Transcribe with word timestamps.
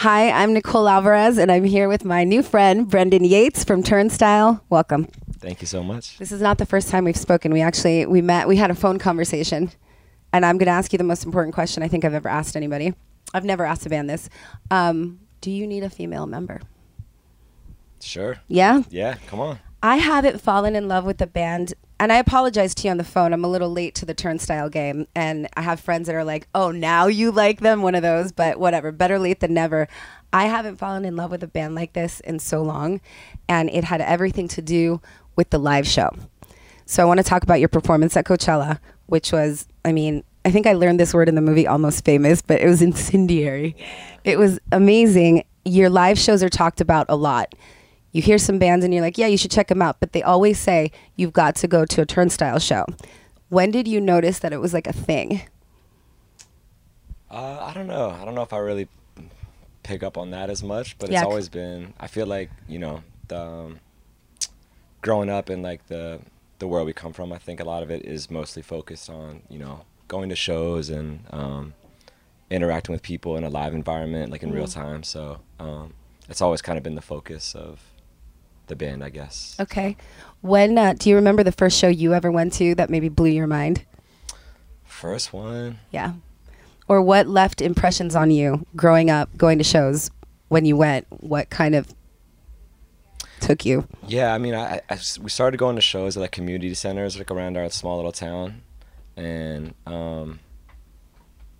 Hi, 0.00 0.30
I'm 0.30 0.52
Nicole 0.52 0.88
Alvarez, 0.88 1.38
and 1.38 1.50
I'm 1.50 1.64
here 1.64 1.88
with 1.88 2.04
my 2.04 2.22
new 2.22 2.42
friend, 2.42 2.86
Brendan 2.86 3.24
Yates 3.24 3.64
from 3.64 3.82
Turnstile. 3.82 4.62
Welcome. 4.68 5.08
Thank 5.38 5.62
you 5.62 5.66
so 5.66 5.82
much. 5.82 6.18
This 6.18 6.32
is 6.32 6.42
not 6.42 6.58
the 6.58 6.66
first 6.66 6.90
time 6.90 7.04
we've 7.04 7.16
spoken. 7.16 7.50
We 7.50 7.62
actually 7.62 8.04
we 8.04 8.20
met. 8.20 8.46
We 8.46 8.56
had 8.58 8.70
a 8.70 8.74
phone 8.74 8.98
conversation, 8.98 9.70
and 10.34 10.44
I'm 10.44 10.58
going 10.58 10.66
to 10.66 10.72
ask 10.72 10.92
you 10.92 10.98
the 10.98 11.04
most 11.04 11.24
important 11.24 11.54
question 11.54 11.82
I 11.82 11.88
think 11.88 12.04
I've 12.04 12.12
ever 12.12 12.28
asked 12.28 12.56
anybody. 12.56 12.92
I've 13.32 13.46
never 13.46 13.64
asked 13.64 13.86
a 13.86 13.88
band 13.88 14.10
this. 14.10 14.28
Um, 14.70 15.18
do 15.40 15.50
you 15.50 15.66
need 15.66 15.82
a 15.82 15.88
female 15.88 16.26
member? 16.26 16.60
Sure. 18.02 18.36
Yeah. 18.48 18.82
Yeah, 18.90 19.14
come 19.28 19.40
on. 19.40 19.60
I 19.82 19.96
haven't 19.96 20.42
fallen 20.42 20.76
in 20.76 20.88
love 20.88 21.06
with 21.06 21.16
the 21.16 21.26
band, 21.26 21.72
and 21.98 22.12
I 22.12 22.16
apologize 22.16 22.74
to 22.76 22.84
you 22.86 22.90
on 22.90 22.96
the 22.96 23.04
phone. 23.04 23.32
I'm 23.32 23.44
a 23.44 23.48
little 23.48 23.70
late 23.70 23.94
to 23.96 24.06
the 24.06 24.14
turnstile 24.14 24.68
game, 24.68 25.06
and 25.14 25.48
I 25.56 25.62
have 25.62 25.80
friends 25.80 26.06
that 26.06 26.14
are 26.14 26.24
like, 26.24 26.48
"Oh, 26.54 26.70
now 26.70 27.06
you 27.06 27.30
like 27.30 27.60
them," 27.60 27.82
one 27.82 27.94
of 27.94 28.02
those. 28.02 28.32
But 28.32 28.58
whatever, 28.58 28.92
better 28.92 29.18
late 29.18 29.40
than 29.40 29.54
never. 29.54 29.88
I 30.32 30.46
haven't 30.46 30.76
fallen 30.76 31.04
in 31.04 31.16
love 31.16 31.30
with 31.30 31.42
a 31.42 31.48
band 31.48 31.74
like 31.74 31.94
this 31.94 32.20
in 32.20 32.38
so 32.38 32.62
long, 32.62 33.00
and 33.48 33.70
it 33.70 33.84
had 33.84 34.00
everything 34.00 34.48
to 34.48 34.62
do 34.62 35.00
with 35.36 35.50
the 35.50 35.58
live 35.58 35.86
show. 35.86 36.10
So 36.84 37.02
I 37.02 37.06
want 37.06 37.18
to 37.18 37.24
talk 37.24 37.42
about 37.42 37.60
your 37.60 37.68
performance 37.68 38.16
at 38.16 38.26
Coachella, 38.26 38.78
which 39.06 39.32
was, 39.32 39.66
I 39.84 39.92
mean, 39.92 40.22
I 40.44 40.50
think 40.52 40.66
I 40.66 40.74
learned 40.74 41.00
this 41.00 41.12
word 41.12 41.28
in 41.28 41.34
the 41.34 41.40
movie 41.40 41.66
Almost 41.66 42.04
Famous, 42.04 42.42
but 42.42 42.60
it 42.60 42.66
was 42.66 42.80
incendiary. 42.90 43.76
It 44.24 44.38
was 44.38 44.60
amazing. 44.72 45.44
Your 45.64 45.90
live 45.90 46.18
shows 46.18 46.42
are 46.42 46.48
talked 46.48 46.80
about 46.80 47.06
a 47.08 47.16
lot. 47.16 47.54
You 48.16 48.22
hear 48.22 48.38
some 48.38 48.58
bands 48.58 48.82
and 48.82 48.94
you're 48.94 49.02
like, 49.02 49.18
yeah, 49.18 49.26
you 49.26 49.36
should 49.36 49.50
check 49.50 49.68
them 49.68 49.82
out, 49.82 50.00
but 50.00 50.12
they 50.14 50.22
always 50.22 50.58
say 50.58 50.90
you've 51.16 51.34
got 51.34 51.54
to 51.56 51.68
go 51.68 51.84
to 51.84 52.00
a 52.00 52.06
turnstile 52.06 52.58
show. 52.58 52.86
When 53.50 53.70
did 53.70 53.86
you 53.86 54.00
notice 54.00 54.38
that 54.38 54.54
it 54.54 54.56
was 54.56 54.72
like 54.72 54.86
a 54.86 54.92
thing? 54.94 55.42
Uh, 57.30 57.58
I 57.60 57.74
don't 57.74 57.86
know. 57.86 58.08
I 58.18 58.24
don't 58.24 58.34
know 58.34 58.40
if 58.40 58.54
I 58.54 58.56
really 58.56 58.88
pick 59.82 60.02
up 60.02 60.16
on 60.16 60.30
that 60.30 60.48
as 60.48 60.62
much, 60.62 60.96
but 60.96 61.10
Yeah. 61.10 61.18
it's 61.20 61.26
always 61.26 61.50
been. 61.50 61.92
I 62.00 62.06
feel 62.06 62.26
like 62.26 62.48
you 62.66 62.78
know, 62.78 63.02
the, 63.28 63.38
um, 63.38 63.80
growing 65.02 65.28
up 65.28 65.50
in 65.50 65.60
like 65.60 65.86
the 65.88 66.20
the 66.58 66.66
world 66.66 66.86
we 66.86 66.94
come 66.94 67.12
from, 67.12 67.34
I 67.34 67.38
think 67.38 67.60
a 67.60 67.64
lot 67.64 67.82
of 67.82 67.90
it 67.90 68.06
is 68.06 68.30
mostly 68.30 68.62
focused 68.62 69.10
on 69.10 69.42
you 69.50 69.58
know 69.58 69.82
going 70.08 70.30
to 70.30 70.36
shows 70.36 70.88
and 70.88 71.20
um, 71.34 71.74
interacting 72.48 72.94
with 72.94 73.02
people 73.02 73.36
in 73.36 73.44
a 73.44 73.50
live 73.50 73.74
environment, 73.74 74.32
like 74.32 74.42
in 74.42 74.52
real 74.52 74.66
time. 74.66 75.02
So 75.02 75.40
um, 75.60 75.92
it's 76.30 76.40
always 76.40 76.62
kind 76.62 76.78
of 76.78 76.82
been 76.82 76.94
the 76.94 77.02
focus 77.02 77.54
of 77.54 77.78
the 78.66 78.76
band, 78.76 79.02
I 79.04 79.10
guess. 79.10 79.56
Okay. 79.60 79.96
When 80.40 80.78
uh, 80.78 80.94
do 80.94 81.10
you 81.10 81.16
remember 81.16 81.42
the 81.42 81.52
first 81.52 81.78
show 81.78 81.88
you 81.88 82.14
ever 82.14 82.30
went 82.30 82.52
to 82.54 82.74
that 82.76 82.90
maybe 82.90 83.08
blew 83.08 83.30
your 83.30 83.46
mind? 83.46 83.84
First 84.84 85.32
one. 85.32 85.78
Yeah. 85.90 86.14
Or 86.88 87.02
what 87.02 87.26
left 87.26 87.60
impressions 87.60 88.14
on 88.14 88.30
you 88.30 88.64
growing 88.76 89.10
up, 89.10 89.36
going 89.36 89.58
to 89.58 89.64
shows 89.64 90.10
when 90.48 90.64
you 90.64 90.76
went? 90.76 91.06
What 91.10 91.50
kind 91.50 91.74
of 91.74 91.92
took 93.40 93.64
you? 93.64 93.86
Yeah, 94.06 94.32
I 94.32 94.38
mean, 94.38 94.54
I, 94.54 94.80
I 94.88 94.98
we 95.20 95.30
started 95.30 95.56
going 95.58 95.76
to 95.76 95.82
shows 95.82 96.16
at 96.16 96.20
like 96.20 96.32
community 96.32 96.72
centers, 96.74 97.18
like 97.18 97.30
around 97.30 97.56
our 97.56 97.68
small 97.70 97.96
little 97.96 98.12
town, 98.12 98.62
and 99.16 99.74
um, 99.86 100.38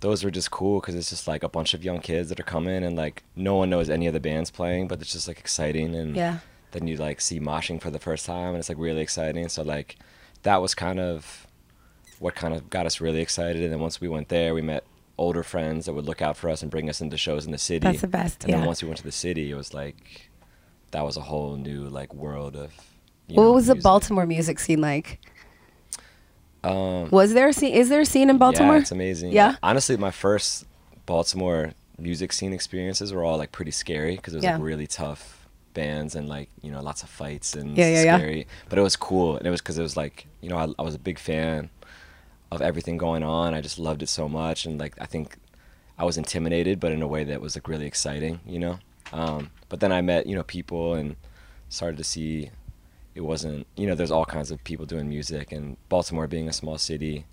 those 0.00 0.24
were 0.24 0.30
just 0.30 0.50
cool 0.50 0.80
because 0.80 0.94
it's 0.94 1.10
just 1.10 1.28
like 1.28 1.42
a 1.44 1.48
bunch 1.48 1.74
of 1.74 1.84
young 1.84 2.00
kids 2.00 2.28
that 2.30 2.40
are 2.40 2.44
coming, 2.44 2.82
and 2.84 2.96
like 2.96 3.22
no 3.36 3.54
one 3.56 3.70
knows 3.70 3.88
any 3.88 4.06
of 4.06 4.12
the 4.14 4.20
bands 4.20 4.50
playing, 4.50 4.88
but 4.88 5.00
it's 5.00 5.12
just 5.12 5.28
like 5.28 5.38
exciting, 5.38 5.94
and 5.94 6.16
Yeah. 6.16 6.38
Then 6.72 6.86
you 6.86 6.96
like 6.96 7.20
see 7.20 7.40
moshing 7.40 7.80
for 7.80 7.90
the 7.90 7.98
first 7.98 8.26
time, 8.26 8.48
and 8.50 8.56
it's 8.58 8.68
like 8.68 8.78
really 8.78 9.00
exciting. 9.00 9.48
So 9.48 9.62
like, 9.62 9.96
that 10.42 10.60
was 10.60 10.74
kind 10.74 10.98
of 11.00 11.46
what 12.18 12.34
kind 12.34 12.54
of 12.54 12.68
got 12.70 12.86
us 12.86 13.00
really 13.00 13.20
excited, 13.20 13.62
and 13.62 13.72
then 13.72 13.80
once 13.80 14.00
we 14.00 14.08
went 14.08 14.28
there, 14.28 14.54
we 14.54 14.62
met 14.62 14.84
older 15.18 15.42
friends 15.42 15.86
that 15.86 15.92
would 15.92 16.06
look 16.06 16.22
out 16.22 16.36
for 16.36 16.48
us 16.48 16.62
and 16.62 16.70
bring 16.70 16.88
us 16.88 17.00
into 17.00 17.16
shows 17.16 17.44
in 17.46 17.52
the 17.52 17.58
city. 17.58 17.80
That's 17.86 18.00
the 18.00 18.08
best, 18.08 18.44
And 18.44 18.50
yeah. 18.50 18.56
then 18.58 18.66
once 18.66 18.82
we 18.82 18.88
went 18.88 18.98
to 18.98 19.04
the 19.04 19.12
city, 19.12 19.50
it 19.50 19.54
was 19.54 19.72
like 19.74 20.30
that 20.90 21.02
was 21.02 21.16
a 21.16 21.20
whole 21.20 21.56
new 21.56 21.88
like 21.88 22.12
world 22.14 22.56
of. 22.56 22.72
you 23.28 23.36
what 23.36 23.44
know, 23.44 23.52
was 23.52 23.66
the. 23.66 23.74
Baltimore 23.76 24.26
music 24.26 24.58
scene 24.58 24.80
like? 24.80 25.20
Um, 26.64 27.10
Was 27.10 27.34
there 27.34 27.48
a 27.48 27.52
scene? 27.52 27.74
Is 27.74 27.88
there 27.88 28.00
a 28.02 28.06
scene 28.06 28.30
in 28.30 28.38
Baltimore? 28.38 28.76
Yeah, 28.76 28.80
it's 28.82 28.92
amazing. 28.92 29.32
Yeah? 29.32 29.56
Honestly, 29.62 29.96
my 29.96 30.10
first 30.12 30.64
Baltimore 31.06 31.72
music 31.98 32.32
scene 32.32 32.52
experiences 32.52 33.12
were 33.12 33.24
all 33.24 33.36
like 33.36 33.50
pretty 33.52 33.70
scary 33.72 34.16
because 34.16 34.34
it 34.34 34.36
was 34.38 34.44
Yeah. 34.44 34.54
like 34.54 34.62
really 34.62 34.86
tough 34.86 35.41
bands 35.74 36.14
and 36.14 36.28
like 36.28 36.48
you 36.62 36.70
know 36.70 36.80
lots 36.80 37.02
of 37.02 37.08
fights 37.08 37.54
and 37.54 37.76
Yeah, 37.76 37.88
yeah, 37.88 38.02
yeah. 38.04 38.16
scary. 38.18 38.46
But 38.68 38.78
it 38.78 38.82
was 38.82 38.96
cool, 38.96 39.36
and 39.36 39.46
it 39.46 39.50
was 39.50 39.60
because 39.60 39.78
it 39.78 39.82
was 39.82 39.96
like 39.96 40.26
you 40.40 40.48
know 40.48 40.56
I, 40.56 40.68
I 40.78 40.82
was 40.82 40.94
a 40.94 40.98
big 40.98 41.18
fan 41.18 41.70
of 42.50 42.60
everything 42.62 42.98
going 42.98 43.22
on. 43.22 43.54
I 43.54 43.60
just 43.60 43.78
loved 43.78 44.02
it 44.02 44.08
so 44.08 44.28
much, 44.28 44.66
and 44.66 44.78
like 44.78 44.94
I 45.00 45.06
think 45.06 45.36
I 45.98 46.04
was 46.04 46.16
intimidated, 46.18 46.80
but 46.80 46.92
in 46.92 47.02
a 47.02 47.06
way 47.06 47.24
that 47.24 47.40
was 47.40 47.56
like 47.56 47.68
really 47.68 47.86
exciting, 47.86 48.40
you 48.46 48.58
know. 48.58 48.78
Um, 49.12 49.50
but 49.68 49.80
then 49.80 49.92
I 49.92 50.00
met 50.00 50.26
you 50.26 50.34
know 50.34 50.42
people 50.42 50.94
and 50.94 51.16
started 51.68 51.96
to 51.98 52.04
see 52.04 52.50
it 53.14 53.20
wasn't 53.22 53.66
you 53.76 53.86
know 53.86 53.94
there's 53.94 54.10
all 54.10 54.24
kinds 54.24 54.50
of 54.50 54.62
people 54.64 54.86
doing 54.86 55.08
music 55.08 55.52
and 55.52 55.76
Baltimore 55.88 56.26
being 56.26 56.48
a 56.48 56.52
small 56.52 56.78
city 56.78 57.24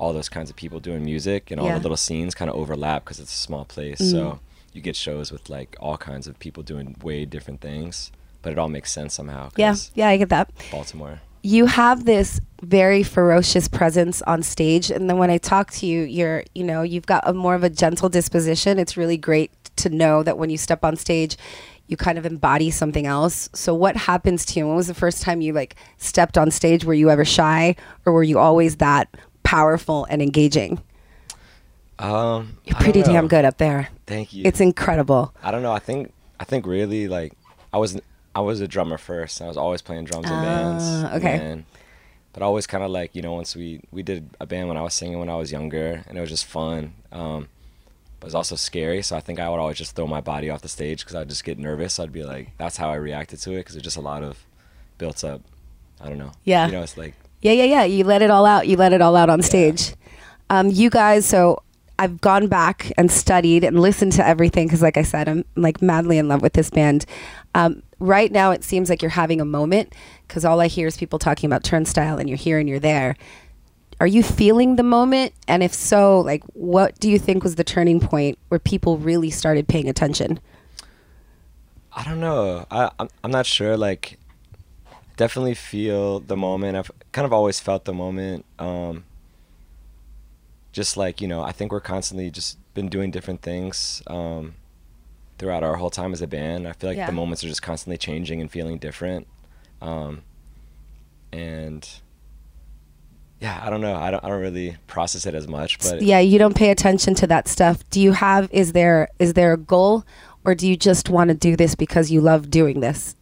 all 0.00 0.12
those 0.12 0.28
kinds 0.28 0.48
of 0.48 0.54
people 0.54 0.78
doing 0.78 1.04
music 1.04 1.50
and 1.50 1.58
all 1.60 1.66
Yeah. 1.66 1.74
the 1.74 1.80
little 1.80 1.96
scenes 1.96 2.32
kind 2.32 2.48
of 2.48 2.54
overlap 2.56 3.04
because 3.04 3.18
it's 3.18 3.34
a 3.34 3.36
small 3.36 3.64
place 3.64 4.00
Mhm. 4.00 4.10
so 4.12 4.40
you 4.72 4.80
get 4.80 4.96
shows 4.96 5.32
with 5.32 5.48
like 5.48 5.76
all 5.80 5.96
kinds 5.96 6.26
of 6.26 6.38
people 6.38 6.62
doing 6.62 6.94
way 7.02 7.24
different 7.24 7.60
things 7.60 8.12
but 8.42 8.52
it 8.52 8.58
all 8.58 8.68
makes 8.68 8.92
sense 8.92 9.14
somehow 9.14 9.50
Yeah, 9.56 9.74
yeah, 9.94 10.08
I 10.08 10.16
get 10.16 10.28
that. 10.30 10.50
Baltimore 10.70 11.20
You 11.42 11.66
have 11.66 12.04
this 12.04 12.40
very 12.62 13.02
ferocious 13.02 13.68
presence 13.68 14.22
on 14.22 14.42
stage, 14.42 14.90
and 14.90 15.08
then 15.08 15.18
when 15.18 15.30
I 15.30 15.38
talk 15.38 15.70
to 15.72 15.86
you, 15.86 16.02
you're, 16.02 16.44
you 16.54 16.64
know, 16.64 16.82
you've 16.82 17.06
got 17.06 17.22
a 17.26 17.32
more 17.32 17.54
of 17.54 17.62
a 17.64 17.70
gentle 17.70 18.08
disposition. 18.08 18.78
It's 18.78 18.96
really 18.96 19.16
great 19.16 19.52
to 19.76 19.88
know 19.88 20.22
that 20.22 20.38
when 20.38 20.50
you 20.50 20.58
step 20.58 20.84
on 20.84 20.96
stage, 20.96 21.36
you 21.86 21.96
kind 21.96 22.18
of 22.18 22.26
embody 22.26 22.70
something 22.70 23.06
else. 23.06 23.48
So, 23.54 23.74
what 23.74 23.96
happens 23.96 24.44
to 24.46 24.60
you? 24.60 24.66
When 24.66 24.76
was 24.76 24.88
the 24.88 24.94
first 24.94 25.22
time 25.22 25.40
you 25.40 25.52
like 25.52 25.76
stepped 25.96 26.36
on 26.36 26.50
stage? 26.50 26.84
Were 26.84 26.94
you 26.94 27.10
ever 27.10 27.24
shy, 27.24 27.76
or 28.04 28.12
were 28.12 28.24
you 28.24 28.38
always 28.38 28.76
that 28.76 29.08
powerful 29.42 30.06
and 30.10 30.20
engaging? 30.20 30.82
Um 31.98 32.56
You're 32.64 32.76
pretty 32.76 33.02
damn 33.02 33.28
good 33.28 33.44
up 33.44 33.58
there. 33.58 33.88
thank 34.06 34.32
you 34.32 34.42
It's 34.44 34.60
incredible. 34.60 35.34
I 35.42 35.50
don't 35.50 35.62
know 35.62 35.72
I 35.72 35.78
think 35.80 36.12
I 36.40 36.44
think 36.44 36.66
really 36.66 37.08
like 37.08 37.32
I 37.72 37.78
was 37.78 38.00
I 38.34 38.40
was 38.40 38.60
a 38.60 38.68
drummer 38.68 38.98
first 38.98 39.42
I 39.42 39.46
was 39.48 39.56
always 39.56 39.82
playing 39.82 40.04
drums 40.04 40.26
in 40.30 40.36
bands 40.36 40.84
Ah, 40.86 41.14
okay. 41.16 41.38
and 41.38 41.64
but 42.32 42.42
always 42.42 42.66
kind 42.66 42.84
of 42.84 42.90
like 42.90 43.14
you 43.16 43.22
know 43.22 43.32
once 43.32 43.56
we 43.56 43.80
we 43.90 44.02
did 44.02 44.30
a 44.40 44.46
band 44.46 44.68
when 44.68 44.76
I 44.76 44.82
was 44.82 44.94
singing 44.94 45.18
when 45.18 45.28
I 45.30 45.34
was 45.36 45.50
younger 45.50 46.04
and 46.06 46.16
it 46.16 46.20
was 46.20 46.30
just 46.30 46.44
fun 46.46 46.92
um 47.10 47.48
but 48.20 48.26
it 48.26 48.28
was 48.28 48.34
also 48.34 48.54
scary 48.56 49.02
so 49.02 49.16
I 49.16 49.20
think 49.20 49.40
I 49.40 49.48
would 49.48 49.58
always 49.58 49.76
just 49.78 49.96
throw 49.96 50.06
my 50.06 50.20
body 50.20 50.50
off 50.50 50.62
the 50.62 50.68
stage 50.68 51.00
because 51.00 51.14
I'd 51.16 51.28
just 51.28 51.42
get 51.44 51.58
nervous 51.58 51.98
I'd 51.98 52.12
be 52.12 52.22
like 52.24 52.52
that's 52.58 52.76
how 52.76 52.90
I 52.90 52.94
reacted 52.96 53.40
to 53.40 53.52
it 53.52 53.58
because 53.58 53.74
it's 53.76 53.84
just 53.84 53.96
a 53.96 54.00
lot 54.00 54.22
of 54.22 54.38
built 54.98 55.24
up 55.24 55.40
I 56.00 56.08
don't 56.08 56.18
know 56.18 56.32
Yeah. 56.44 56.66
you 56.66 56.72
know 56.72 56.82
it's 56.82 56.96
like 56.96 57.14
Yeah, 57.40 57.52
yeah, 57.52 57.64
yeah. 57.64 57.84
You 57.84 58.02
let 58.04 58.20
it 58.22 58.30
all 58.30 58.46
out. 58.46 58.66
You 58.66 58.76
let 58.76 58.92
it 58.92 59.00
all 59.00 59.14
out 59.14 59.30
on 59.30 59.42
stage. 59.42 59.94
Um, 60.50 60.70
you 60.70 60.90
guys, 60.90 61.24
so 61.24 61.62
I've 61.98 62.20
gone 62.20 62.46
back 62.46 62.92
and 62.96 63.10
studied 63.10 63.64
and 63.64 63.80
listened 63.80 64.12
to 64.12 64.26
everything 64.26 64.66
because, 64.66 64.82
like 64.82 64.96
I 64.96 65.02
said, 65.02 65.28
I'm 65.28 65.44
like 65.56 65.82
madly 65.82 66.18
in 66.18 66.28
love 66.28 66.42
with 66.42 66.52
this 66.52 66.70
band. 66.70 67.04
Um, 67.54 67.82
right 67.98 68.30
now, 68.30 68.52
it 68.52 68.62
seems 68.62 68.88
like 68.88 69.02
you're 69.02 69.10
having 69.10 69.40
a 69.40 69.44
moment 69.44 69.94
because 70.26 70.44
all 70.44 70.60
I 70.60 70.68
hear 70.68 70.86
is 70.86 70.96
people 70.96 71.18
talking 71.18 71.48
about 71.48 71.64
Turnstile, 71.64 72.18
and 72.18 72.28
you're 72.28 72.38
here 72.38 72.58
and 72.58 72.68
you're 72.68 72.78
there. 72.78 73.16
Are 74.00 74.06
you 74.06 74.22
feeling 74.22 74.76
the 74.76 74.84
moment? 74.84 75.32
And 75.48 75.62
if 75.62 75.74
so, 75.74 76.20
like, 76.20 76.44
what 76.52 76.98
do 77.00 77.10
you 77.10 77.18
think 77.18 77.42
was 77.42 77.56
the 77.56 77.64
turning 77.64 77.98
point 77.98 78.38
where 78.48 78.60
people 78.60 78.96
really 78.96 79.30
started 79.30 79.66
paying 79.66 79.88
attention? 79.88 80.38
I 81.92 82.04
don't 82.04 82.20
know. 82.20 82.64
I 82.70 82.90
I'm, 83.24 83.30
not 83.32 83.44
sure. 83.44 83.76
Like, 83.76 84.20
definitely 85.16 85.54
feel 85.54 86.20
the 86.20 86.36
moment. 86.36 86.76
I've 86.76 86.92
kind 87.10 87.24
of 87.24 87.32
always 87.32 87.58
felt 87.58 87.86
the 87.86 87.92
moment. 87.92 88.44
Um, 88.60 89.04
just 90.72 90.96
like 90.96 91.20
you 91.20 91.28
know, 91.28 91.42
I 91.42 91.52
think 91.52 91.72
we're 91.72 91.80
constantly 91.80 92.30
just 92.30 92.58
been 92.74 92.88
doing 92.88 93.10
different 93.10 93.42
things 93.42 94.02
um, 94.06 94.54
throughout 95.38 95.62
our 95.64 95.76
whole 95.76 95.90
time 95.90 96.12
as 96.12 96.22
a 96.22 96.26
band. 96.26 96.66
I 96.68 96.72
feel 96.72 96.90
like 96.90 96.96
Yeah. 96.96 97.06
the 97.06 97.12
moments 97.12 97.42
are 97.44 97.48
just 97.48 97.62
constantly 97.62 97.96
changing 97.98 98.40
and 98.40 98.50
feeling 98.50 98.78
different. 98.78 99.26
Um, 99.80 100.22
and 101.32 101.88
yeah, 103.40 103.60
I 103.62 103.70
don't 103.70 103.80
know. 103.80 103.94
I 103.94 104.10
don't. 104.10 104.24
I 104.24 104.28
don't 104.28 104.40
really 104.40 104.76
process 104.88 105.24
it 105.26 105.34
as 105.34 105.46
much, 105.46 105.78
but 105.78 106.02
yeah, 106.02 106.18
you 106.18 106.38
don't 106.38 106.56
pay 106.56 106.70
attention 106.70 107.14
to 107.16 107.26
that 107.28 107.46
stuff. 107.46 107.88
Do 107.90 108.00
you 108.00 108.12
have? 108.12 108.48
Is 108.52 108.72
there 108.72 109.08
is 109.18 109.34
there 109.34 109.52
a 109.52 109.56
goal, 109.56 110.04
or 110.44 110.54
do 110.56 110.68
you 110.68 110.76
just 110.76 111.08
want 111.08 111.28
to 111.28 111.34
do 111.34 111.54
this 111.56 111.74
because 111.76 112.10
you 112.10 112.20
love 112.20 112.50
doing 112.50 112.80
this? 112.80 113.14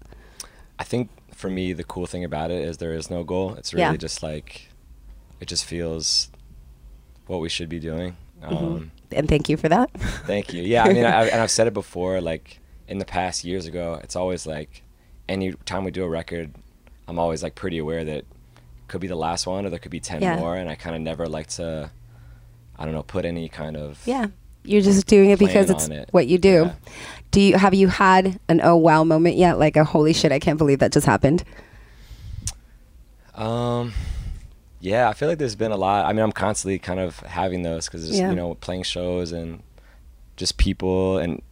I 0.78 0.84
think 0.84 1.10
for 1.34 1.50
me, 1.50 1.74
the 1.74 1.84
cool 1.84 2.06
thing 2.06 2.24
about 2.24 2.50
it 2.50 2.62
is 2.62 2.78
there 2.78 2.94
is 2.94 3.10
no 3.10 3.24
goal. 3.24 3.54
It's 3.56 3.74
really 3.74 3.84
Yeah. 3.92 3.96
just 3.96 4.22
like, 4.22 4.68
it 5.38 5.48
just 5.48 5.66
feels 5.66 6.30
what 7.26 7.40
we 7.40 7.48
should 7.48 7.68
be 7.68 7.78
doing. 7.80 8.16
Mm-hmm. 8.42 8.54
Um, 8.56 8.90
And 9.12 9.28
thank 9.28 9.48
you 9.48 9.56
for 9.56 9.68
that. 9.68 9.90
thank 10.26 10.52
you. 10.52 10.62
Yeah, 10.62 10.84
I 10.84 10.92
mean, 10.92 11.04
I, 11.04 11.24
and 11.32 11.40
I've 11.40 11.50
said 11.50 11.66
it 11.66 11.74
before, 11.74 12.20
like 12.20 12.58
in 12.88 12.98
the 12.98 13.04
past 13.04 13.44
years 13.44 13.66
ago, 13.66 13.98
it's 14.02 14.16
always 14.16 14.46
like, 14.46 14.82
any 15.28 15.52
time 15.64 15.82
we 15.84 15.90
do 15.90 16.04
a 16.04 16.08
record, 16.08 16.52
I'm 17.08 17.18
always 17.18 17.42
like 17.42 17.54
pretty 17.54 17.78
aware 17.78 18.04
that 18.04 18.18
it 18.18 18.26
could 18.88 19.00
be 19.00 19.08
the 19.08 19.16
last 19.16 19.46
one 19.46 19.66
or 19.66 19.70
there 19.70 19.78
could 19.80 19.90
be 19.90 20.00
10 20.00 20.22
Yeah. 20.22 20.36
more. 20.36 20.54
And 20.56 20.68
I 20.68 20.74
kind 20.76 20.94
of 20.94 21.02
never 21.02 21.26
like 21.26 21.48
to, 21.58 21.90
I 22.78 22.84
don't 22.84 22.94
know, 22.94 23.02
put 23.02 23.24
any 23.24 23.48
kind 23.48 23.76
of 23.76 24.00
Yeah. 24.06 24.26
You're 24.62 24.82
just 24.82 25.06
doing 25.06 25.30
it 25.30 25.38
because 25.38 25.70
it's 25.70 25.86
it. 25.88 26.08
what 26.10 26.26
you 26.26 26.38
do. 26.38 26.64
Yeah. 26.66 26.72
Do 27.30 27.40
you 27.40 27.56
have 27.56 27.72
you 27.74 27.86
had 27.86 28.40
an 28.48 28.60
oh 28.64 28.74
wow 28.76 29.04
moment 29.04 29.36
yet? 29.36 29.60
Like 29.60 29.76
a 29.76 29.84
holy 29.84 30.12
shit, 30.12 30.32
I 30.32 30.40
can't 30.40 30.58
believe 30.58 30.80
that 30.80 30.90
just 30.92 31.06
happened. 31.06 31.44
Um, 33.34 33.92
yeah, 34.86 35.08
I 35.08 35.12
feel 35.14 35.28
like 35.28 35.38
there's 35.38 35.56
been 35.56 35.72
a 35.72 35.76
lot. 35.76 36.06
I 36.06 36.12
mean, 36.12 36.22
I'm 36.22 36.32
constantly 36.46 36.78
kind 36.78 37.00
of 37.00 37.18
having 37.20 37.62
those 37.62 37.86
because 37.86 38.04
Yeah. 38.18 38.30
you 38.30 38.36
know 38.36 38.54
playing 38.54 38.84
shows 38.84 39.32
and 39.32 39.62
just 40.36 40.56
people 40.58 41.18
and 41.18 41.42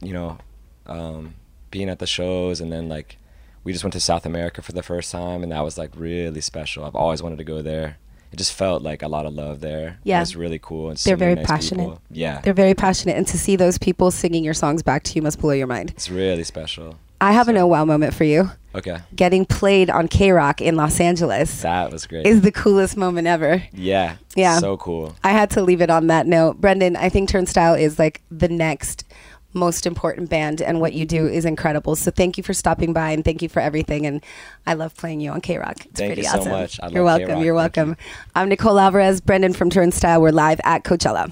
you 0.00 0.12
know 0.12 0.38
um, 0.86 1.34
being 1.70 1.88
at 1.88 1.98
the 1.98 2.06
shows 2.06 2.60
and 2.60 2.70
then 2.72 2.88
like 2.88 3.16
we 3.64 3.72
just 3.72 3.84
went 3.84 3.92
to 3.92 4.00
South 4.00 4.26
America 4.26 4.60
for 4.62 4.72
the 4.72 4.82
first 4.82 5.12
time 5.12 5.42
and 5.44 5.52
that 5.52 5.62
was 5.62 5.78
like 5.78 5.90
really 5.94 6.40
special. 6.40 6.84
I've 6.84 6.96
always 6.96 7.22
wanted 7.22 7.38
to 7.38 7.44
go 7.44 7.62
there. 7.62 7.98
It 8.32 8.36
just 8.38 8.52
felt 8.54 8.82
like 8.82 9.02
a 9.02 9.08
lot 9.08 9.26
of 9.26 9.34
love 9.34 9.60
there. 9.60 9.98
Yeah. 10.04 10.16
it 10.18 10.22
was 10.22 10.34
really 10.36 10.58
cool. 10.58 10.88
And 10.88 10.96
They're 10.98 11.16
very 11.16 11.34
nice 11.36 11.46
passionate. 11.46 11.84
people. 11.84 12.00
Yeah, 12.10 12.40
They're 12.40 12.54
very 12.64 12.74
passionate, 12.74 13.16
and 13.18 13.26
to 13.28 13.38
see 13.38 13.56
those 13.56 13.76
people 13.78 14.10
singing 14.10 14.42
your 14.42 14.54
songs 14.54 14.82
back 14.82 15.02
to 15.04 15.14
you 15.14 15.22
must 15.22 15.38
blow 15.38 15.52
your 15.52 15.66
mind. 15.66 15.90
it's 15.90 16.10
really 16.10 16.42
special. 16.44 16.96
I 17.20 17.32
have 17.32 17.48
an 17.48 17.56
oh 17.58 17.66
wow 17.66 17.84
moment 17.84 18.14
for 18.14 18.24
you. 18.24 18.50
Okay, 18.74 18.98
Getting 19.14 19.44
played 19.44 19.90
on 19.90 20.08
KROQ 20.08 20.60
in 20.62 20.76
Los 20.76 20.98
Angeles 21.00 21.62
that 21.62 21.92
was 21.92 22.06
great. 22.06 22.26
is 22.26 22.40
the 22.40 22.52
coolest 22.52 22.96
moment 22.96 23.26
ever. 23.28 23.62
yeah, 23.72 24.16
Yeah. 24.34 24.58
so 24.58 24.76
cool. 24.78 25.14
I 25.22 25.30
had 25.32 25.50
to 25.50 25.62
leave 25.62 25.80
it 25.82 25.90
on 25.90 26.06
that 26.06 26.26
note. 26.26 26.60
Brendan, 26.60 26.96
I 26.96 27.08
think 27.08 27.28
Turnstile 27.28 27.74
is 27.74 27.98
like 27.98 28.22
the 28.30 28.48
next 28.48 29.04
most 29.54 29.84
important 29.84 30.30
band, 30.30 30.62
and 30.62 30.80
what 30.80 30.94
you 30.94 31.04
do 31.04 31.26
is 31.26 31.44
incredible. 31.44 31.94
So 31.94 32.10
thank 32.10 32.38
you 32.38 32.42
for 32.42 32.54
stopping 32.54 32.94
by, 32.94 33.10
and 33.10 33.22
thank 33.22 33.42
you 33.42 33.50
for 33.50 33.60
everything. 33.60 34.06
And 34.06 34.24
I 34.66 34.72
love 34.72 34.96
playing 34.96 35.20
you 35.20 35.30
on 35.30 35.42
KROQ. 35.42 35.72
It's 35.72 35.84
Thank 36.00 36.08
pretty 36.08 36.22
you 36.22 36.28
so 36.28 36.38
awesome. 36.40 36.52
much. 36.52 36.80
I 36.82 36.88
You're 36.88 37.04
welcome. 37.04 37.28
KROQ. 37.28 37.44
You're 37.44 37.54
welcome. 37.54 37.96
I'm 38.34 38.48
Nicole 38.48 38.78
Alvarez, 38.78 39.20
Brendan 39.20 39.52
from 39.52 39.68
Turnstile. 39.68 40.22
We're 40.22 40.30
live 40.30 40.58
at 40.64 40.84
Coachella. 40.84 41.30